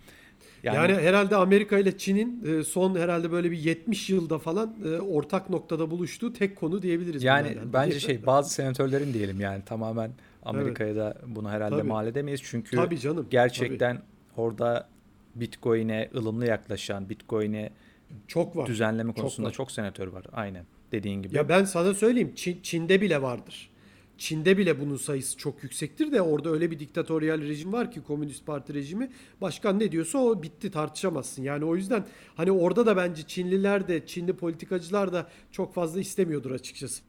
[0.62, 5.50] Yani, herhalde Amerika ile Çin'in e, son herhalde böyle bir 70 yılda falan e, ortak
[5.50, 7.22] noktada buluştuğu tek konu diyebiliriz.
[7.24, 7.72] Yani herhalde.
[7.72, 10.10] bence şey bazı senatörlerin diyelim yani tamamen
[10.42, 11.88] Amerika'ya da bunu herhalde Tabii.
[11.88, 12.40] mal edemeyiz.
[12.44, 13.26] Çünkü Tabii canım.
[13.30, 14.02] gerçekten
[14.36, 14.88] orada
[15.34, 17.68] Bitcoin'e ılımlı yaklaşan, Bitcoin'e
[18.08, 18.18] tabii.
[18.28, 18.66] çok var.
[18.66, 19.54] düzenleme Çok konusunda var.
[19.54, 20.24] çok senatör var.
[20.32, 21.36] Aynen dediğin gibi.
[21.36, 23.70] Ya ben sana söyleyeyim Çin, Çin'de bile vardır.
[24.18, 28.46] Çin'de bile bunun sayısı çok yüksektir de orada öyle bir diktatöryal rejim var ki Komünist
[28.46, 29.10] Parti rejimi.
[29.40, 31.42] Başkan ne diyorsa o bitti tartışamazsın.
[31.42, 36.50] Yani o yüzden hani orada da bence Çinliler de Çinli politikacılar da çok fazla istemiyordur
[36.50, 37.02] açıkçası.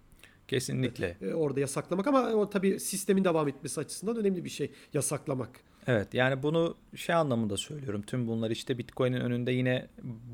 [0.48, 1.18] Kesinlikle.
[1.22, 5.50] E, orada yasaklamak ama o tabii sistemin devam etmesi açısından önemli bir şey yasaklamak.
[5.88, 8.02] Evet yani bunu şey anlamında söylüyorum.
[8.02, 9.88] Tüm bunlar işte Bitcoin'in önünde yine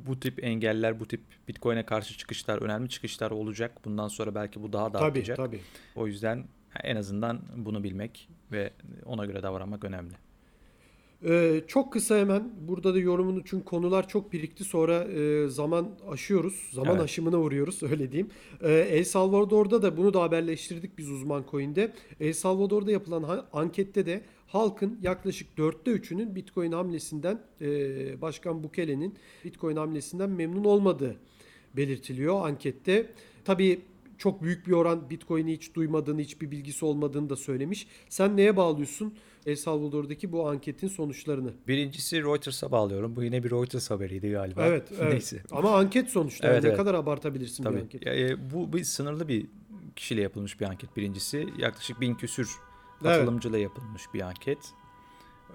[0.07, 3.85] bu tip engeller, bu tip Bitcoin'e karşı çıkışlar, önemli çıkışlar olacak.
[3.85, 5.37] Bundan sonra belki bu daha da Tabii artacak.
[5.37, 5.59] tabii.
[5.95, 6.45] O yüzden
[6.83, 8.71] en azından bunu bilmek ve
[9.05, 10.13] ona göre davranmak önemli.
[11.25, 16.69] Ee, çok kısa hemen burada da yorumunu çünkü konular çok birikti sonra e, zaman aşıyoruz.
[16.71, 17.03] Zaman Evet.
[17.03, 18.29] aşımına uğruyoruz öyle diyeyim.
[18.61, 21.93] Ee, El Salvador'da da bunu da haberleştirdik biz uzman coin'de.
[22.19, 29.75] El Salvador'da yapılan ankette de halkın yaklaşık dörtte üçünün Bitcoin hamlesinden e, Başkan Bukele'nin Bitcoin
[29.75, 31.15] hamlesinden memnun olmadığı
[31.77, 33.09] belirtiliyor ankette.
[33.45, 33.81] Tabii
[34.17, 37.87] çok büyük bir oran Bitcoin'i hiç duymadığını, hiçbir bilgisi olmadığını da söylemiş.
[38.09, 39.13] Sen neye bağlıyorsun
[39.45, 41.53] El Salvador'daki bu anketin sonuçlarını?
[41.67, 43.15] Birincisi Reuters'a bağlıyorum.
[43.15, 44.65] Bu yine bir Reuters haberiydi galiba.
[44.65, 45.11] Evet, evet.
[45.11, 45.43] Neyse.
[45.51, 46.47] Ama anket sonuçta.
[46.47, 46.77] Evet, ne evet.
[46.77, 47.81] kadar abartabilirsin bir Tabii.
[47.81, 48.05] anket?
[48.05, 49.45] Ya, e, bu bir sınırlı bir
[49.95, 51.47] kişiyle yapılmış bir anket birincisi.
[51.57, 52.51] Yaklaşık bin küsür
[53.01, 53.17] Evet.
[53.17, 54.57] katılımcıyla yapılmış bir anket.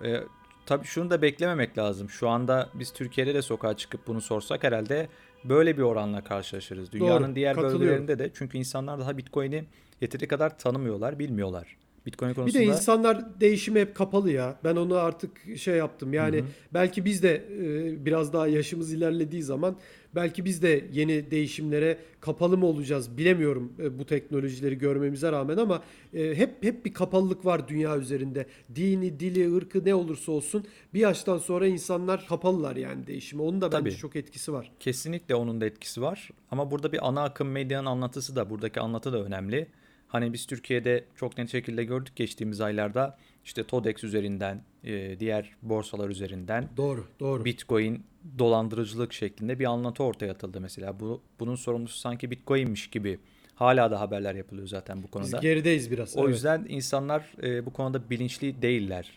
[0.05, 0.21] E,
[0.67, 2.11] tabii şunu da beklememek lazım.
[2.11, 5.09] Şu anda biz Türkiye'de de sokağa çıkıp bunu sorsak herhalde
[5.45, 6.93] böyle bir oranla karşılaşırız.
[6.93, 9.65] Dünyanın Doğru, diğer bölgelerinde de çünkü insanlar daha Bitcoin'i
[10.01, 11.77] yeteri kadar tanımıyorlar, bilmiyorlar.
[12.07, 14.59] Bitcoin Bir konusunda de insanlar değişime hep kapalı ya.
[14.65, 16.15] Ben onu artık şey yaptım.
[16.15, 19.77] Yani belki biz de e, biraz daha yaşımız ilerlediği zaman
[20.15, 25.83] belki biz de yeni değişimlere kapalı mı olacağız bilemiyorum e, bu teknolojileri görmemize rağmen ama
[26.15, 28.47] e, hep hep bir kapalılık var dünya üzerinde.
[28.75, 33.43] Dini, dili, ırkı ne olursa olsun bir yaştan sonra insanlar kapalılar yani değişime.
[33.43, 34.01] Onun da bence Tabii.
[34.01, 34.73] çok etkisi var.
[34.81, 36.31] Kesinlikle onun da etkisi var.
[36.51, 39.67] Ama burada bir ana akım medyanın anlatısı da buradaki anlatı da önemli.
[40.09, 43.19] Hani biz Türkiye'de çok net şekilde gördük geçtiğimiz aylarda
[43.49, 47.45] işte TODEX üzerinden, e, diğer borsalar üzerinden Doğru, doğru.
[47.45, 48.05] Bitcoin
[48.39, 51.01] dolandırıcılık şeklinde bir anlatı ortaya atıldı mesela.
[51.01, 53.19] Bu bunun sorumlusu sanki Bitcoin'miş gibi.
[53.55, 55.39] Hala da haberler yapılıyor zaten bu Biz konuda.
[55.39, 56.17] gerideyiz biraz.
[56.17, 56.35] O evet.
[56.35, 59.11] yüzden insanlar e, bu konuda bilinçli değiller.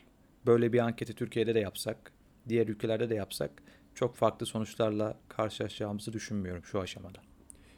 [0.46, 2.12] Böyle bir anketi Türkiye'de de yapsak,
[2.50, 3.52] diğer ülkelerde de yapsak
[3.96, 7.20] çok farklı sonuçlarla karşılaşacağımızı düşünmüyorum şu aşamada.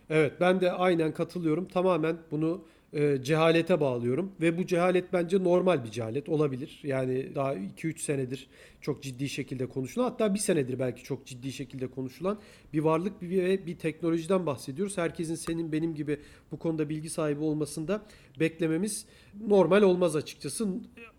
[0.10, 1.68] Evet ben de aynen katılıyorum.
[1.68, 6.80] Tamamen bunu e, cehalete bağlıyorum ve bu cehalet bence normal bir cehalet olabilir.
[6.84, 8.48] Yani daha 2-3 senedir
[8.82, 12.40] çok ciddi şekilde konuşulan hatta bir senedir belki çok ciddi şekilde konuşulan
[12.74, 14.98] bir varlık ve bir teknolojiden bahsediyoruz.
[14.98, 16.20] Herkesin senin benim gibi
[16.52, 18.06] bu konuda bilgi sahibi olmasında
[18.40, 19.06] beklememiz
[19.48, 20.68] normal olmaz açıkçası.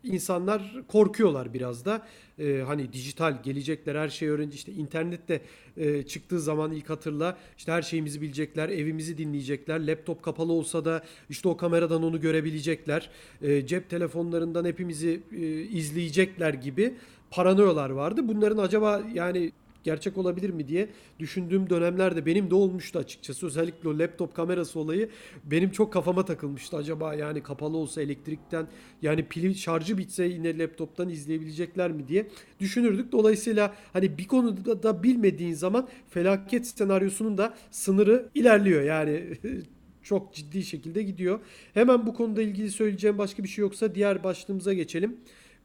[0.05, 2.07] İnsanlar korkuyorlar biraz da.
[2.39, 5.41] Ee, hani dijital gelecekler her şeyi öğrenci işte internette
[5.77, 11.03] e, çıktığı zaman ilk hatırla işte her şeyimizi bilecekler evimizi dinleyecekler laptop kapalı olsa da
[11.29, 13.11] işte o kameradan onu görebilecekler
[13.43, 16.95] Ee, cep telefonlarından hepimizi e, izleyecekler gibi
[17.31, 19.53] paranoyalar vardı bunların acaba yani
[19.85, 23.47] gerçek olabilir mi diye düşündüğüm dönemlerde benim de olmuştu açıkçası.
[23.47, 25.09] Özellikle o laptop kamerası olayı
[25.45, 26.77] benim çok kafama takılmıştı.
[26.77, 28.67] Acaba yani kapalı olsa elektrikten
[29.03, 32.27] yani pili şarjı bitse yine laptoptan izleyebilecekler mi diye
[32.61, 33.13] düşünürdük.
[33.13, 38.83] Dolayısıyla hani bir konuda da bilmediğin zaman felaket senaryosunun da sınırı ilerliyor.
[38.83, 39.25] Yani
[40.03, 41.41] çok ciddi şekilde gidiyor.
[41.75, 45.17] Hemen bu konuda ilgili söyleyeceğim başka bir şey yoksa diğer başlığımıza geçelim.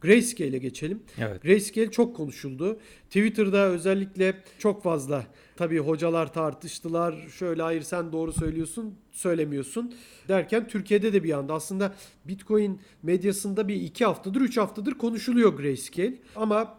[0.01, 1.03] Grayscale'e geçelim.
[1.17, 1.43] Evet.
[1.43, 2.79] Grayscale çok konuşuldu.
[3.05, 7.27] Twitter'da özellikle çok fazla tabii hocalar tartıştılar.
[7.37, 9.93] Şöyle hayır sen doğru söylüyorsun, söylemiyorsun
[10.27, 16.15] derken Türkiye'de de bir anda aslında Bitcoin medyasında bir iki haftadır, üç haftadır konuşuluyor Grayscale.
[16.35, 16.78] Ama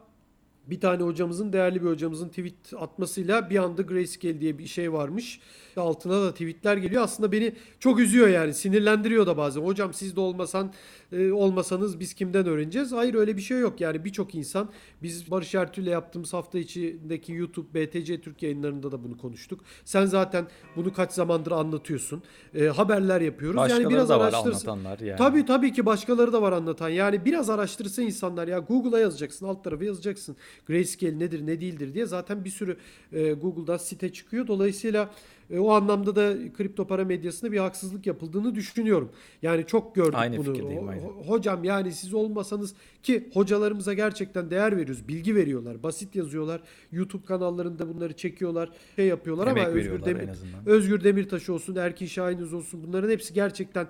[0.66, 5.40] bir tane hocamızın, değerli bir hocamızın tweet atmasıyla bir anda Grayscale diye bir şey varmış.
[5.76, 7.02] Altına da tweetler geliyor.
[7.02, 8.54] Aslında beni çok üzüyor yani.
[8.54, 9.60] Sinirlendiriyor da bazen.
[9.60, 10.72] Hocam siz de olmasan
[11.12, 12.92] e, olmasanız biz kimden öğreneceğiz?
[12.92, 13.80] Hayır öyle bir şey yok.
[13.80, 14.70] Yani birçok insan
[15.02, 19.60] biz Barış Ertül'le yaptığımız hafta içindeki YouTube BTC Türk yayınlarında da bunu konuştuk.
[19.84, 20.46] Sen zaten
[20.76, 22.22] bunu kaç zamandır anlatıyorsun.
[22.54, 23.56] E, haberler yapıyoruz.
[23.56, 24.68] Başkaları yani biraz da var araştırsın.
[24.68, 25.18] anlatanlar yani.
[25.18, 26.88] Tabii tabii ki başkaları da var anlatan.
[26.88, 30.36] Yani biraz araştırsa insanlar ya Google'a yazacaksın, alt tarafa yazacaksın.
[30.66, 32.76] Grayscale nedir, ne değildir diye zaten bir sürü
[33.12, 34.46] e, Google'dan site çıkıyor.
[34.46, 35.10] Dolayısıyla
[35.50, 39.10] e, o anlamda da kripto para medyasında bir haksızlık yapıldığını düşünüyorum.
[39.42, 40.54] Yani çok gördük Aynı bunu.
[40.54, 45.08] fikirdeyim, ho- hocam yani siz olmasanız ki hocalarımıza gerçekten değer veriyoruz.
[45.08, 46.60] Bilgi veriyorlar, basit yazıyorlar.
[46.92, 50.28] YouTube kanallarında bunları çekiyorlar, şey yapıyorlar Emek ama Özgür Demir.
[50.66, 53.88] Özgür Demirtaş olsun, Erkin Şahinöz olsun bunların hepsi gerçekten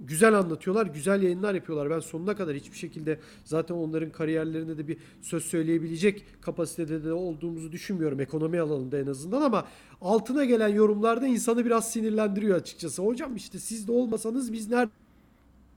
[0.00, 1.90] güzel anlatıyorlar, güzel yayınlar yapıyorlar.
[1.90, 7.72] Ben sonuna kadar hiçbir şekilde zaten onların kariyerlerinde de bir söz söyleyebilecek kapasitede de olduğumuzu
[7.72, 9.66] düşünmüyorum ekonomi alanında en azından ama
[10.00, 13.02] altına gelen yorumlarda insanı biraz sinirlendiriyor açıkçası.
[13.02, 14.90] Hocam işte siz de olmasanız biz nerede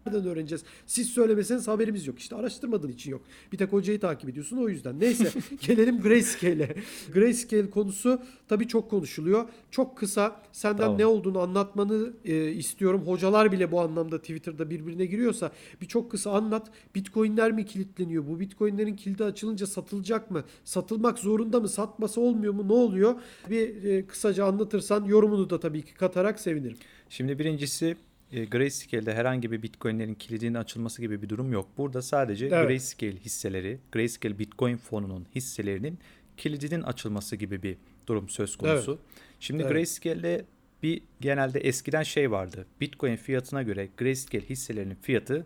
[0.05, 0.63] Nereden öğreneceğiz?
[0.85, 2.19] Siz söylemeseniz haberimiz yok.
[2.19, 3.21] İşte araştırmadığın için yok.
[3.51, 4.99] Bir tek hocayı takip ediyorsun o yüzden.
[4.99, 5.31] Neyse
[5.67, 6.75] gelelim Grayscale'e.
[7.13, 9.49] Grayscale konusu tabii çok konuşuluyor.
[9.71, 10.97] Çok kısa senden Tamam.
[10.97, 13.01] ne olduğunu anlatmanı e, istiyorum.
[13.05, 16.71] Hocalar bile bu anlamda Twitter'da birbirine giriyorsa bir çok kısa anlat.
[16.95, 18.27] Bitcoin'ler mi kilitleniyor?
[18.27, 20.43] Bu Bitcoin'lerin kilidi açılınca satılacak mı?
[20.63, 21.69] Satılmak zorunda mı?
[21.69, 22.67] Satması olmuyor mu?
[22.67, 23.15] Ne oluyor?
[23.49, 26.77] Bir e, kısaca anlatırsan yorumunu da tabii ki katarak sevinirim.
[27.09, 27.97] Şimdi birincisi
[28.31, 31.67] e, Grayscale'de herhangi bir Bitcoin'lerin kilidinin açılması gibi bir durum yok.
[31.77, 32.67] Burada sadece Evet.
[32.67, 35.99] Grayscale hisseleri, Grayscale Bitcoin fonunun hisselerinin
[36.37, 38.99] kilidinin açılması gibi bir durum söz konusu.
[39.39, 39.71] Şimdi Evet.
[39.71, 40.45] Grayscale'de
[40.83, 42.65] bir genelde eskiden şey vardı.
[42.81, 45.45] Bitcoin fiyatına göre Grayscale hisselerinin fiyatı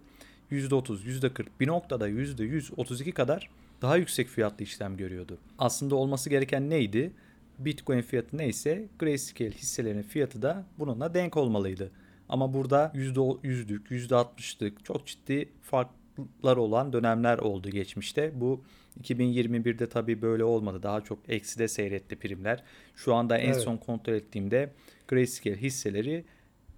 [0.52, 3.50] %30, %40, bir noktada %132 kadar
[3.82, 5.38] daha yüksek fiyatlı işlem görüyordu.
[5.58, 7.12] Aslında olması gereken neydi?
[7.60, 11.92] Bitcoin fiyatı neyse Grayscale hisselerinin fiyatı da bununla denk olmalıydı.
[12.30, 18.42] Ama burada %100'lük, %60'lık çok ciddi farklar olan dönemler oldu geçmişte.
[18.42, 18.64] Bu
[19.02, 20.84] 2021'de tabii böyle olmadı.
[20.84, 22.64] Daha çok ekside seyretti primler.
[22.96, 23.62] Şu anda en Evet.
[23.62, 24.74] son kontrol ettiğimde
[25.08, 26.26] Grayscale hisseleri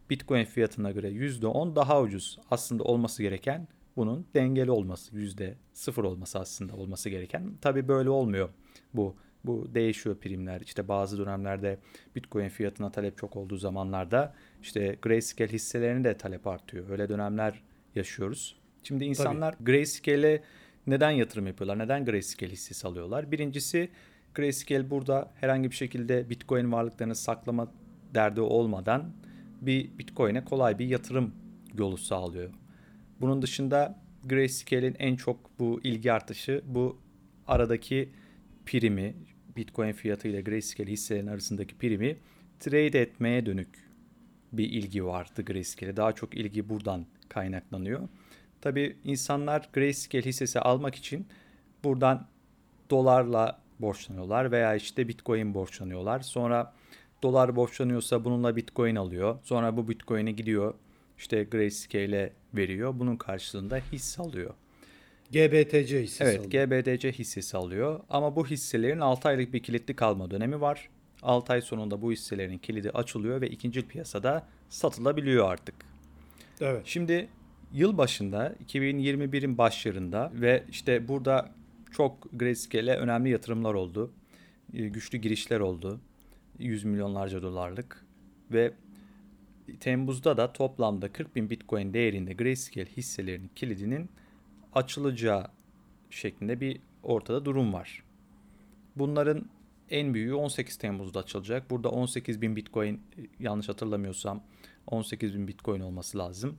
[0.09, 2.39] Bitcoin fiyatına göre %10 daha ucuz.
[2.51, 7.51] Aslında olması gereken bunun dengeli olması, %0 olması aslında olması gereken.
[7.61, 8.49] Tabii böyle olmuyor
[8.93, 9.15] bu.
[9.47, 10.61] Bu değişiyor primler.
[10.61, 11.77] İşte bazı dönemlerde
[12.15, 16.89] Bitcoin fiyatına talep çok olduğu zamanlarda işte Grayscale hisselerine de talep artıyor.
[16.89, 17.63] Öyle dönemler
[17.95, 18.55] yaşıyoruz.
[18.83, 20.43] Şimdi insanlar Grayscale'e
[20.87, 21.79] neden yatırım yapıyorlar?
[21.79, 23.31] Neden Grayscale hissesi alıyorlar?
[23.31, 23.89] Birincisi
[24.35, 27.71] Grayscale burada herhangi bir şekilde Bitcoin varlıklarını saklama
[28.13, 29.13] derdi olmadan
[29.61, 31.35] bir Bitcoin'e kolay bir yatırım
[31.77, 32.49] yolu sağlıyor.
[33.21, 36.99] Bunun dışında Grayscale'in en çok bu ilgi artışı bu
[37.47, 38.09] aradaki
[38.65, 39.15] primi
[39.55, 42.17] Bitcoin fiyatı ile Grayscale hisselerin arasındaki primi
[42.59, 43.69] trade etmeye dönük
[44.53, 45.97] bir ilgi vardı Grayscale'e.
[45.97, 48.09] Daha çok ilgi buradan kaynaklanıyor.
[48.61, 51.27] Tabii insanlar Grayscale hissesi almak için
[51.83, 52.27] buradan
[52.89, 56.19] dolarla borçlanıyorlar veya işte Bitcoin borçlanıyorlar.
[56.19, 56.73] Sonra
[57.23, 59.39] dolar borçlanıyorsa bununla Bitcoin alıyor.
[59.43, 60.73] Sonra bu Bitcoin'i gidiyor
[61.17, 62.99] işte Grayscale'e veriyor.
[62.99, 64.53] Bunun karşılığında hisse alıyor.
[65.31, 66.67] GBTC hissesi Evet, alıyor.
[66.67, 67.99] GBDC hissesi alıyor.
[68.09, 70.89] Ama bu hisselerin 6 aylık bir kilitli kalma dönemi var.
[71.21, 75.75] 6 ay sonunda bu hisselerin kilidi açılıyor ve ikinci piyasada satılabiliyor artık.
[76.61, 76.81] Evet.
[76.85, 77.27] Şimdi
[77.73, 81.51] yıl başında 2021'in başlarında ve işte burada
[81.91, 84.11] çok Grayscale'e önemli yatırımlar oldu.
[84.73, 85.99] E, Güçlü girişler oldu.
[86.59, 88.05] 100 milyonlarca dolarlık
[88.51, 88.73] ve
[89.79, 94.09] Temmuz'da da toplamda 40 bin Bitcoin değerinde Grayscale hisselerinin kilidinin
[94.75, 95.47] açılacağı
[96.09, 98.03] şeklinde bir ortada durum var.
[98.95, 99.45] Bunların
[99.89, 101.69] en büyüğü 18 Temmuz'da açılacak.
[101.69, 103.01] Burada 18 bin Bitcoin
[103.39, 104.43] yanlış hatırlamıyorsam
[104.87, 106.57] 18 bin Bitcoin olması lazım.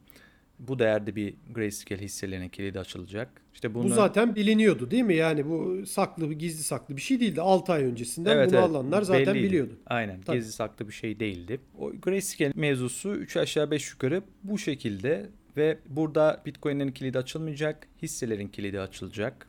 [0.58, 3.28] Bu değerde bir Grayscale hisselerinin kilidi açılacak.
[3.54, 3.94] İşte Bu bunlar...
[3.96, 5.14] zaten biliniyordu değil mi?
[5.14, 7.40] Yani bu saklı, gizli saklı bir şey değildi.
[7.40, 8.70] 6 ay öncesinden Evet, bunu evet.
[8.70, 9.46] alanlar zaten Belliydi.
[9.48, 9.72] biliyordu.
[9.86, 10.20] Aynen.
[10.20, 10.36] Tabii.
[10.36, 11.60] Gizli saklı bir şey değildi.
[11.78, 18.48] O Grayscale mevzusu 3 aşağı 5 yukarı bu şekilde ve burada Bitcoin'lerin kilidi açılmayacak, hisselerin
[18.48, 19.48] kilidi açılacak.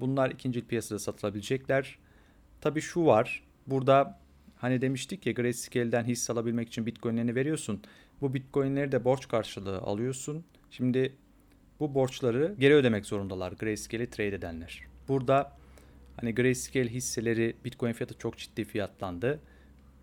[0.00, 1.98] Bunlar ikinci piyasada satılabilecekler.
[2.60, 3.42] Tabii şu var.
[3.66, 4.18] Burada
[4.56, 7.82] hani demiştik ya Grayscale'den hisse alabilmek için Bitcoin'lerini veriyorsun.
[8.20, 10.44] Bu Bitcoin'leri de borç karşılığı alıyorsun.
[10.70, 11.12] Şimdi
[11.80, 14.82] bu borçları geri ödemek zorundalar Grayscale'i trade edenler.
[15.08, 15.52] Burada
[16.16, 19.40] hani Grayscale hisseleri Bitcoin fiyatı çok ciddi fiyatlandı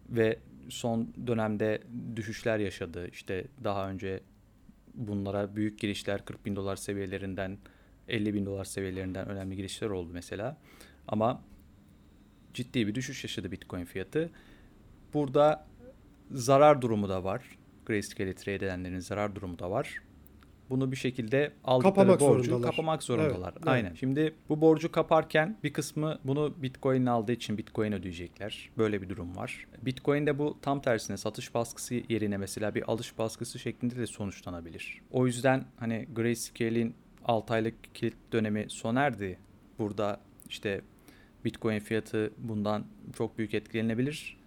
[0.09, 1.81] ve son dönemde
[2.15, 3.07] düşüşler yaşadı.
[3.11, 4.19] İşte daha önce
[4.95, 7.57] bunlara büyük girişler 40 bin dolar seviyelerinden
[8.07, 10.57] 50 bin dolar seviyelerinden önemli girişler oldu mesela.
[11.07, 11.41] Ama
[12.53, 14.29] ciddi bir düşüş yaşadı Bitcoin fiyatı.
[15.13, 15.67] Burada
[16.31, 17.57] zarar durumu da var.
[17.85, 19.99] Grayscale'i trade edenlerin zarar durumu da var.
[20.69, 22.71] Bunu bir şekilde aldıkları Kapamak borcu zorundalar.
[22.71, 23.49] kapamak zorundalar.
[23.51, 23.67] Evet, evet.
[23.67, 23.93] Aynen.
[23.93, 28.69] Şimdi bu borcu kaparken bir kısmı bunu Bitcoin aldığı için Bitcoin ödeyecekler.
[28.77, 29.67] Böyle bir durum var.
[29.81, 35.01] Bitcoin'de bu tam tersine satış baskısı yerine mesela bir alış baskısı şeklinde de sonuçlanabilir.
[35.11, 39.39] O yüzden hani Grayscale'in 6 aylık kilit dönemi sona erdi.
[39.79, 40.81] Burada işte
[41.45, 42.85] Bitcoin fiyatı bundan
[43.17, 44.37] çok büyük etkilenebilir.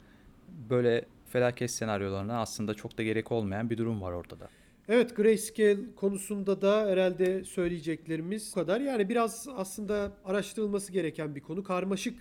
[0.70, 4.48] Böyle felaket senaryolarına aslında çok da gerek olmayan bir durum var ortada.
[4.88, 8.80] Evet Grayscale konusunda da herhalde söyleyeceklerimiz bu kadar.
[8.80, 11.62] Yani biraz aslında araştırılması gereken bir konu.
[11.62, 12.18] Karmaşık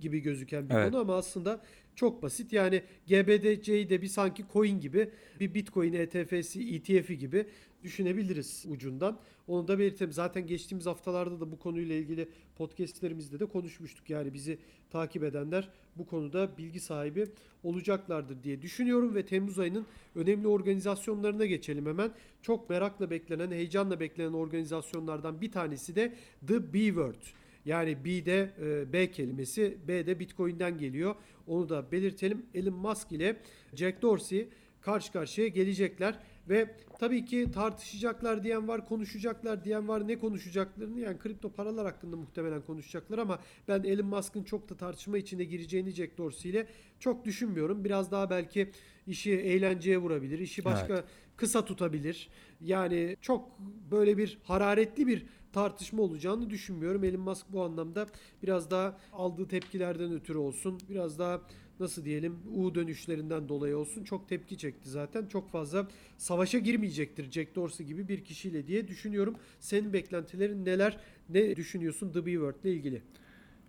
[0.00, 0.90] gibi gözüken bir Evet.
[0.90, 1.60] konu ama aslında
[1.94, 2.52] çok basit.
[2.52, 7.46] Yani GBDC'yi de bir sanki coin gibi bir Bitcoin ETF'si, ETF'i gibi
[7.82, 9.18] düşünebiliriz ucundan.
[9.46, 10.12] Onu da belirtelim.
[10.12, 14.10] Zaten geçtiğimiz haftalarda da bu konuyla ilgili podcastlerimizde de konuşmuştuk.
[14.10, 14.58] Yani bizi
[14.90, 17.26] takip edenler bu konuda bilgi sahibi
[17.62, 22.10] olacaklardır diye düşünüyorum ve Temmuz ayının önemli organizasyonlarına geçelim hemen.
[22.42, 26.14] Çok merakla beklenen, heyecanla beklenen organizasyonlardan bir tanesi de
[26.46, 27.22] The B Word.
[27.64, 31.14] Yani B'de e, B kelimesi, B'de Bitcoin'den geliyor.
[31.46, 32.46] Onu da belirtelim.
[32.54, 33.36] Elon Musk ile
[33.74, 34.48] Jack Dorsey
[34.80, 40.08] karşı karşıya gelecekler ve tabii ki tartışacaklar diyen var, konuşacaklar diyen var.
[40.08, 45.18] Ne konuşacaklarını yani kripto paralar hakkında muhtemelen konuşacaklar ama ben Elon Musk'ın çok da tartışma
[45.18, 46.66] içine gireceğini Jack Dorsey ile
[46.98, 47.84] çok düşünmüyorum.
[47.84, 48.70] Biraz daha belki
[49.06, 51.04] işi eğlenceye vurabilir, işi başka
[51.36, 52.28] kısa tutabilir.
[52.60, 53.58] Yani çok
[53.90, 57.04] böyle bir hararetli bir tartışma olacağını düşünmüyorum.
[57.04, 58.06] Elon Musk bu anlamda
[58.42, 60.78] biraz daha aldığı tepkilerden ötürü olsun.
[60.88, 61.40] Biraz daha
[61.80, 64.04] nasıl diyelim U dönüşlerinden dolayı olsun.
[64.04, 65.26] Çok tepki çekti zaten.
[65.26, 65.88] Çok fazla
[66.18, 69.36] savaşa girmeyecektir Jack Dorsey gibi bir kişiyle diye düşünüyorum.
[69.60, 70.98] Senin beklentilerin neler?
[71.28, 73.02] Ne düşünüyorsun The B-Word ile ilgili?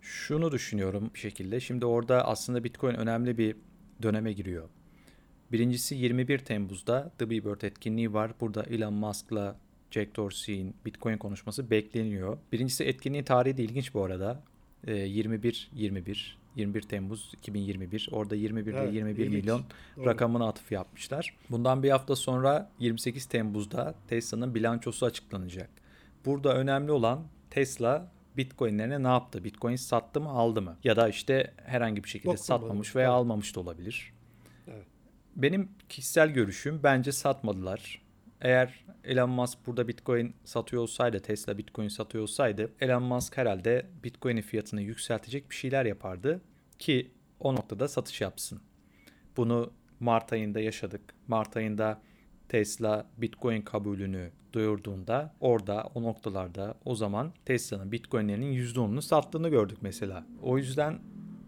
[0.00, 1.60] Şunu düşünüyorum bir şekilde.
[1.60, 3.56] Şimdi orada aslında Bitcoin önemli bir
[4.02, 4.68] döneme giriyor.
[5.52, 8.32] Birincisi 21 Temmuz'da The Bird etkinliği var.
[8.40, 12.38] Burada Elon Musk'la Jack Dorsey'in Bitcoin konuşması bekleniyor.
[12.52, 14.42] Birincisi etkinliğin tarihi de ilginç bu arada.
[14.86, 14.94] Ee,
[16.56, 18.08] 21 21 21 Temmuz 2021.
[18.12, 19.42] Orada 21 Evet, ile 21 ilginç.
[19.42, 19.62] milyon
[19.96, 20.06] Doğru.
[20.06, 21.36] rakamına atıf yapmışlar.
[21.50, 25.70] Bundan bir hafta sonra 28 Temmuz'da Tesla'nın bilançosu açıklanacak.
[26.24, 29.44] Burada önemli olan Tesla Bitcoin'lerine ne yaptı?
[29.44, 30.76] Bitcoin sattı mı, aldı mı?
[30.84, 32.46] Ya da işte herhangi bir şekilde Dokunmadı.
[32.46, 33.16] satmamış veya Evet.
[33.16, 34.12] almamış da olabilir.
[34.68, 34.86] Evet.
[35.36, 38.02] Benim kişisel görüşüm bence satmadılar.
[38.40, 44.42] Eğer Elon Musk burada Bitcoin satıyor olsaydı, Tesla Bitcoin satıyor olsaydı Elon Musk herhalde Bitcoin'in
[44.42, 46.40] fiyatını yükseltecek bir şeyler yapardı
[46.78, 47.10] ki
[47.40, 48.60] o noktada satış yapsın.
[49.36, 51.00] Bunu Mart ayında yaşadık.
[51.28, 52.00] Mart ayında
[52.48, 60.26] Tesla Bitcoin kabulünü duyurduğunda orada o noktalarda o zaman Tesla'nın Bitcoin'lerinin %10'unu sattığını gördük mesela.
[60.42, 60.98] O yüzden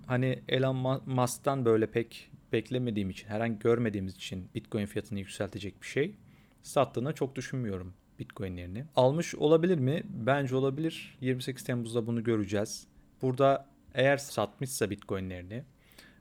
[0.07, 6.15] hani Elon Musk'tan böyle pek beklemediğim için, herhangi görmediğimiz için Bitcoin fiyatını yükseltecek bir şey
[6.62, 8.85] sattığını çok düşünmüyorum Bitcoin'lerini.
[8.96, 10.03] Almış olabilir mi?
[10.05, 11.18] Bence olabilir.
[11.20, 12.87] 28 Temmuz'da bunu göreceğiz.
[13.22, 15.64] Burada eğer satmışsa Bitcoin'lerini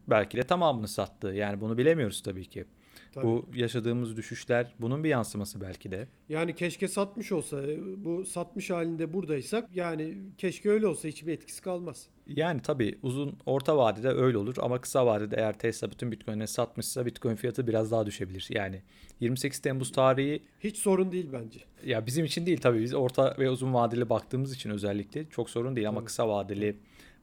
[0.07, 1.27] belki de tamamını sattı.
[1.27, 2.65] Yani bunu bilemiyoruz tabii ki.
[3.11, 3.25] Tabii.
[3.25, 6.07] Bu yaşadığımız düşüşler bunun bir yansıması belki de.
[6.29, 7.61] Yani keşke satmış olsa
[7.97, 12.07] bu satmış halinde buradaysak yani keşke öyle olsa hiçbir etkisi kalmaz.
[12.27, 17.05] Yani tabii uzun orta vadede öyle olur ama kısa vadede eğer Tesla bütün Bitcoin'leri satmışsa
[17.05, 18.47] Bitcoin fiyatı biraz daha düşebilir.
[18.49, 18.81] Yani
[19.19, 21.59] 28 Temmuz tarihi Hiç sorun değil bence.
[21.85, 25.75] ya bizim için değil tabii biz orta ve uzun vadeli baktığımız için özellikle çok sorun
[25.75, 26.05] değil ama Tabii.
[26.07, 26.77] kısa vadeli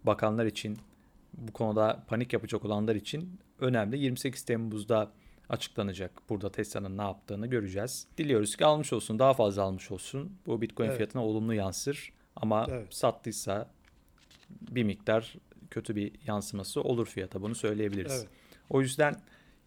[0.04, 0.78] bakanlar için
[1.34, 3.98] bu konuda panik yapacak olanlar için önemli.
[3.98, 5.12] 28 Temmuz'da
[5.48, 8.06] açıklanacak burada Tesla'nın ne yaptığını göreceğiz.
[8.18, 10.32] Diliyoruz ki almış olsun, daha fazla almış olsun.
[10.46, 10.96] Bu Bitcoin Evet.
[10.96, 12.94] fiyatına olumlu yansır ama Evet.
[12.94, 13.70] sattıysa
[14.50, 15.34] bir miktar
[15.70, 18.12] kötü bir yansıması olur fiyata bunu söyleyebiliriz.
[18.18, 18.28] Evet.
[18.70, 19.16] O yüzden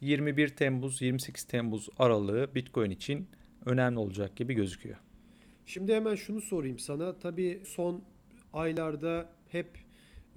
[0.02, 3.28] 21 Temmuz 28 Temmuz aralığı Bitcoin için
[3.66, 4.98] önemli olacak gibi gözüküyor.
[5.66, 7.20] Şimdi hemen şunu sorayım sana.
[7.20, 8.04] Tabii son
[8.54, 9.68] aylarda hep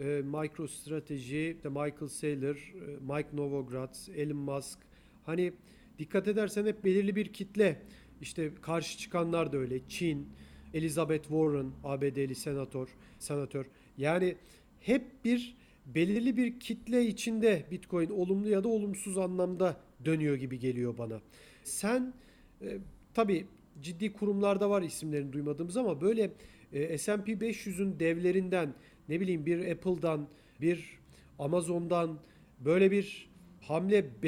[0.01, 4.79] e, MicroStrategy, işte Michael Saylor, e, Mike Novogratz, Elon Musk
[5.27, 5.53] hani
[5.99, 7.83] dikkat edersen hep belirli bir kitle
[8.21, 9.89] işte karşı çıkanlar da öyle.
[9.89, 10.29] Çin,
[10.75, 13.67] Elizabeth Warren, ABD'li senatör, senatör.
[13.99, 14.37] Yani
[14.81, 15.57] hep bir
[15.87, 21.21] belirli bir kitle içinde Bitcoin olumlu ya da olumsuz anlamda dönüyor gibi geliyor bana.
[21.63, 22.15] Sen
[22.63, 22.79] e,
[23.15, 23.47] tabii
[23.83, 26.31] ciddi kurumlarda var isimlerini duymadığımız ama böyle
[26.73, 28.75] e, S&P 500'ün devlerinden
[29.09, 30.29] ne bileyim bir Apple'dan
[30.61, 30.99] bir
[31.39, 32.19] Amazon'dan
[32.61, 34.23] böyle bir hamle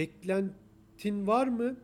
[0.96, 1.76] beklentin var mı?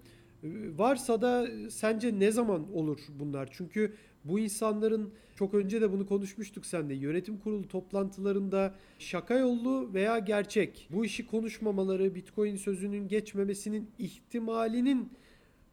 [0.42, 0.48] E,
[0.78, 3.48] Varsa da sence ne zaman olur bunlar?
[3.52, 3.94] Çünkü
[4.24, 6.94] bu insanların çok önce de bunu konuşmuştuk seninle.
[6.94, 15.12] Yönetim kurulu toplantılarında şaka yollu veya gerçek bu işi konuşmamaları, Bitcoin sözünün geçmemesinin ihtimalinin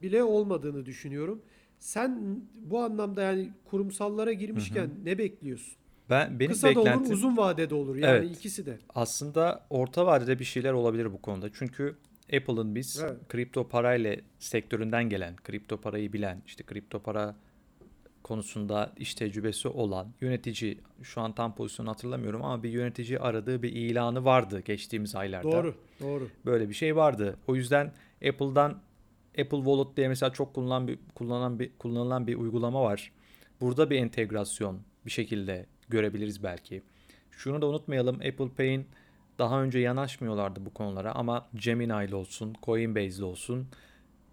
[0.01, 1.41] bile olmadığını düşünüyorum.
[1.79, 5.73] Sen bu anlamda yani kurumsallara girmişken ne bekliyorsun?
[6.09, 7.95] Ben benim Kısa da olur, beklentim uzun vadede olur.
[7.95, 8.37] Yani Evet.
[8.37, 8.77] ikisi de.
[8.95, 11.49] aslında orta vadede bir şeyler olabilir bu konuda.
[11.53, 11.95] Çünkü
[12.35, 13.17] Apple'ın biz Evet.
[13.29, 17.35] kripto parayla sektöründen gelen, kripto parayı bilen, işte kripto para
[18.23, 23.71] konusunda iş tecrübesi olan yönetici şu an tam pozisyonu hatırlamıyorum ama bir yönetici aradığı bir
[23.71, 25.51] ilanı vardı geçtiğimiz aylarda.
[25.51, 26.27] Doğru, doğru.
[26.45, 27.37] Böyle bir şey vardı.
[27.47, 27.93] O yüzden
[28.29, 28.81] Apple'dan
[29.39, 33.11] Apple Wallet diye mesela çok kullanılan bir kullanılan bir kullanılan bir uygulama var.
[33.61, 36.81] Burada bir entegrasyon bir şekilde görebiliriz belki.
[37.31, 38.15] Şunu da unutmayalım.
[38.15, 38.85] Apple Pay'in
[39.39, 43.67] daha önce yanaşmıyorlardı bu konulara ama Gemini ile olsun, Coinbase ile olsun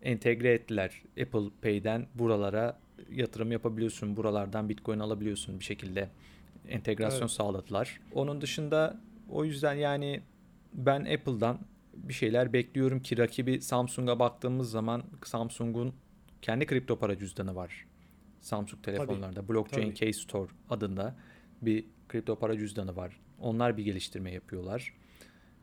[0.03, 1.03] entegre ettiler.
[1.23, 2.79] Apple Pay'den buralara
[3.11, 4.17] yatırım yapabiliyorsun.
[4.17, 6.09] Buralardan Bitcoin alabiliyorsun bir şekilde.
[6.69, 7.31] Entegrasyon Evet.
[7.31, 8.01] sağladılar.
[8.15, 10.21] Onun dışında o yüzden yani
[10.73, 11.59] ben Apple'dan
[11.95, 15.95] bir şeyler bekliyorum ki rakibi Samsung'a baktığımız zaman Samsung'un
[16.43, 17.87] kendi kripto para cüzdanı var.
[18.41, 19.95] Samsung telefonlarda Blockchain tabii.
[19.95, 21.17] Key Store adında
[21.63, 23.21] bir kripto para cüzdanı var.
[23.41, 24.93] Onlar bir geliştirme yapıyorlar.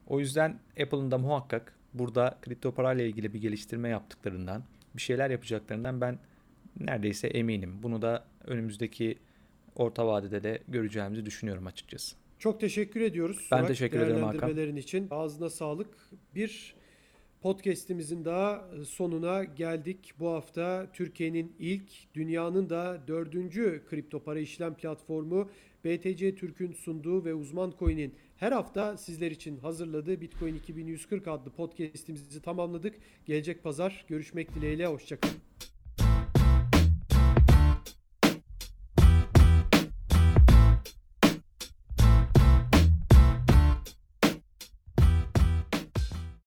[0.08, 4.64] O yüzden Apple'ın da muhakkak burada kripto parayla ilgili bir geliştirme yaptıklarından,
[4.96, 6.20] bir şeyler yapacaklarından ben
[6.80, 7.84] neredeyse eminim.
[7.84, 9.18] Bunu da önümüzdeki
[9.76, 12.16] orta vadede de göreceğimizi düşünüyorum açıkçası.
[12.40, 13.48] Çok teşekkür ediyoruz.
[13.52, 14.76] Ben Surak, teşekkür ederim Hakan.
[14.78, 15.08] için.
[15.12, 15.98] Ağzına sağlık.
[16.36, 16.76] Bir
[17.42, 20.14] podcast'imizin daha sonuna geldik.
[20.20, 25.50] Bu hafta Türkiye'nin ilk, dünyanın da dördüncü kripto para işlem platformu
[25.86, 32.42] BTC Türk'ün sunduğu ve Uzman Coin'in her hafta sizler için hazırladığı Bitcoin 2140 adlı podcast'imizi
[32.42, 32.96] tamamladık.
[33.26, 34.88] Gelecek pazar görüşmek dileğiyle.
[34.88, 35.36] Hoşçakalın.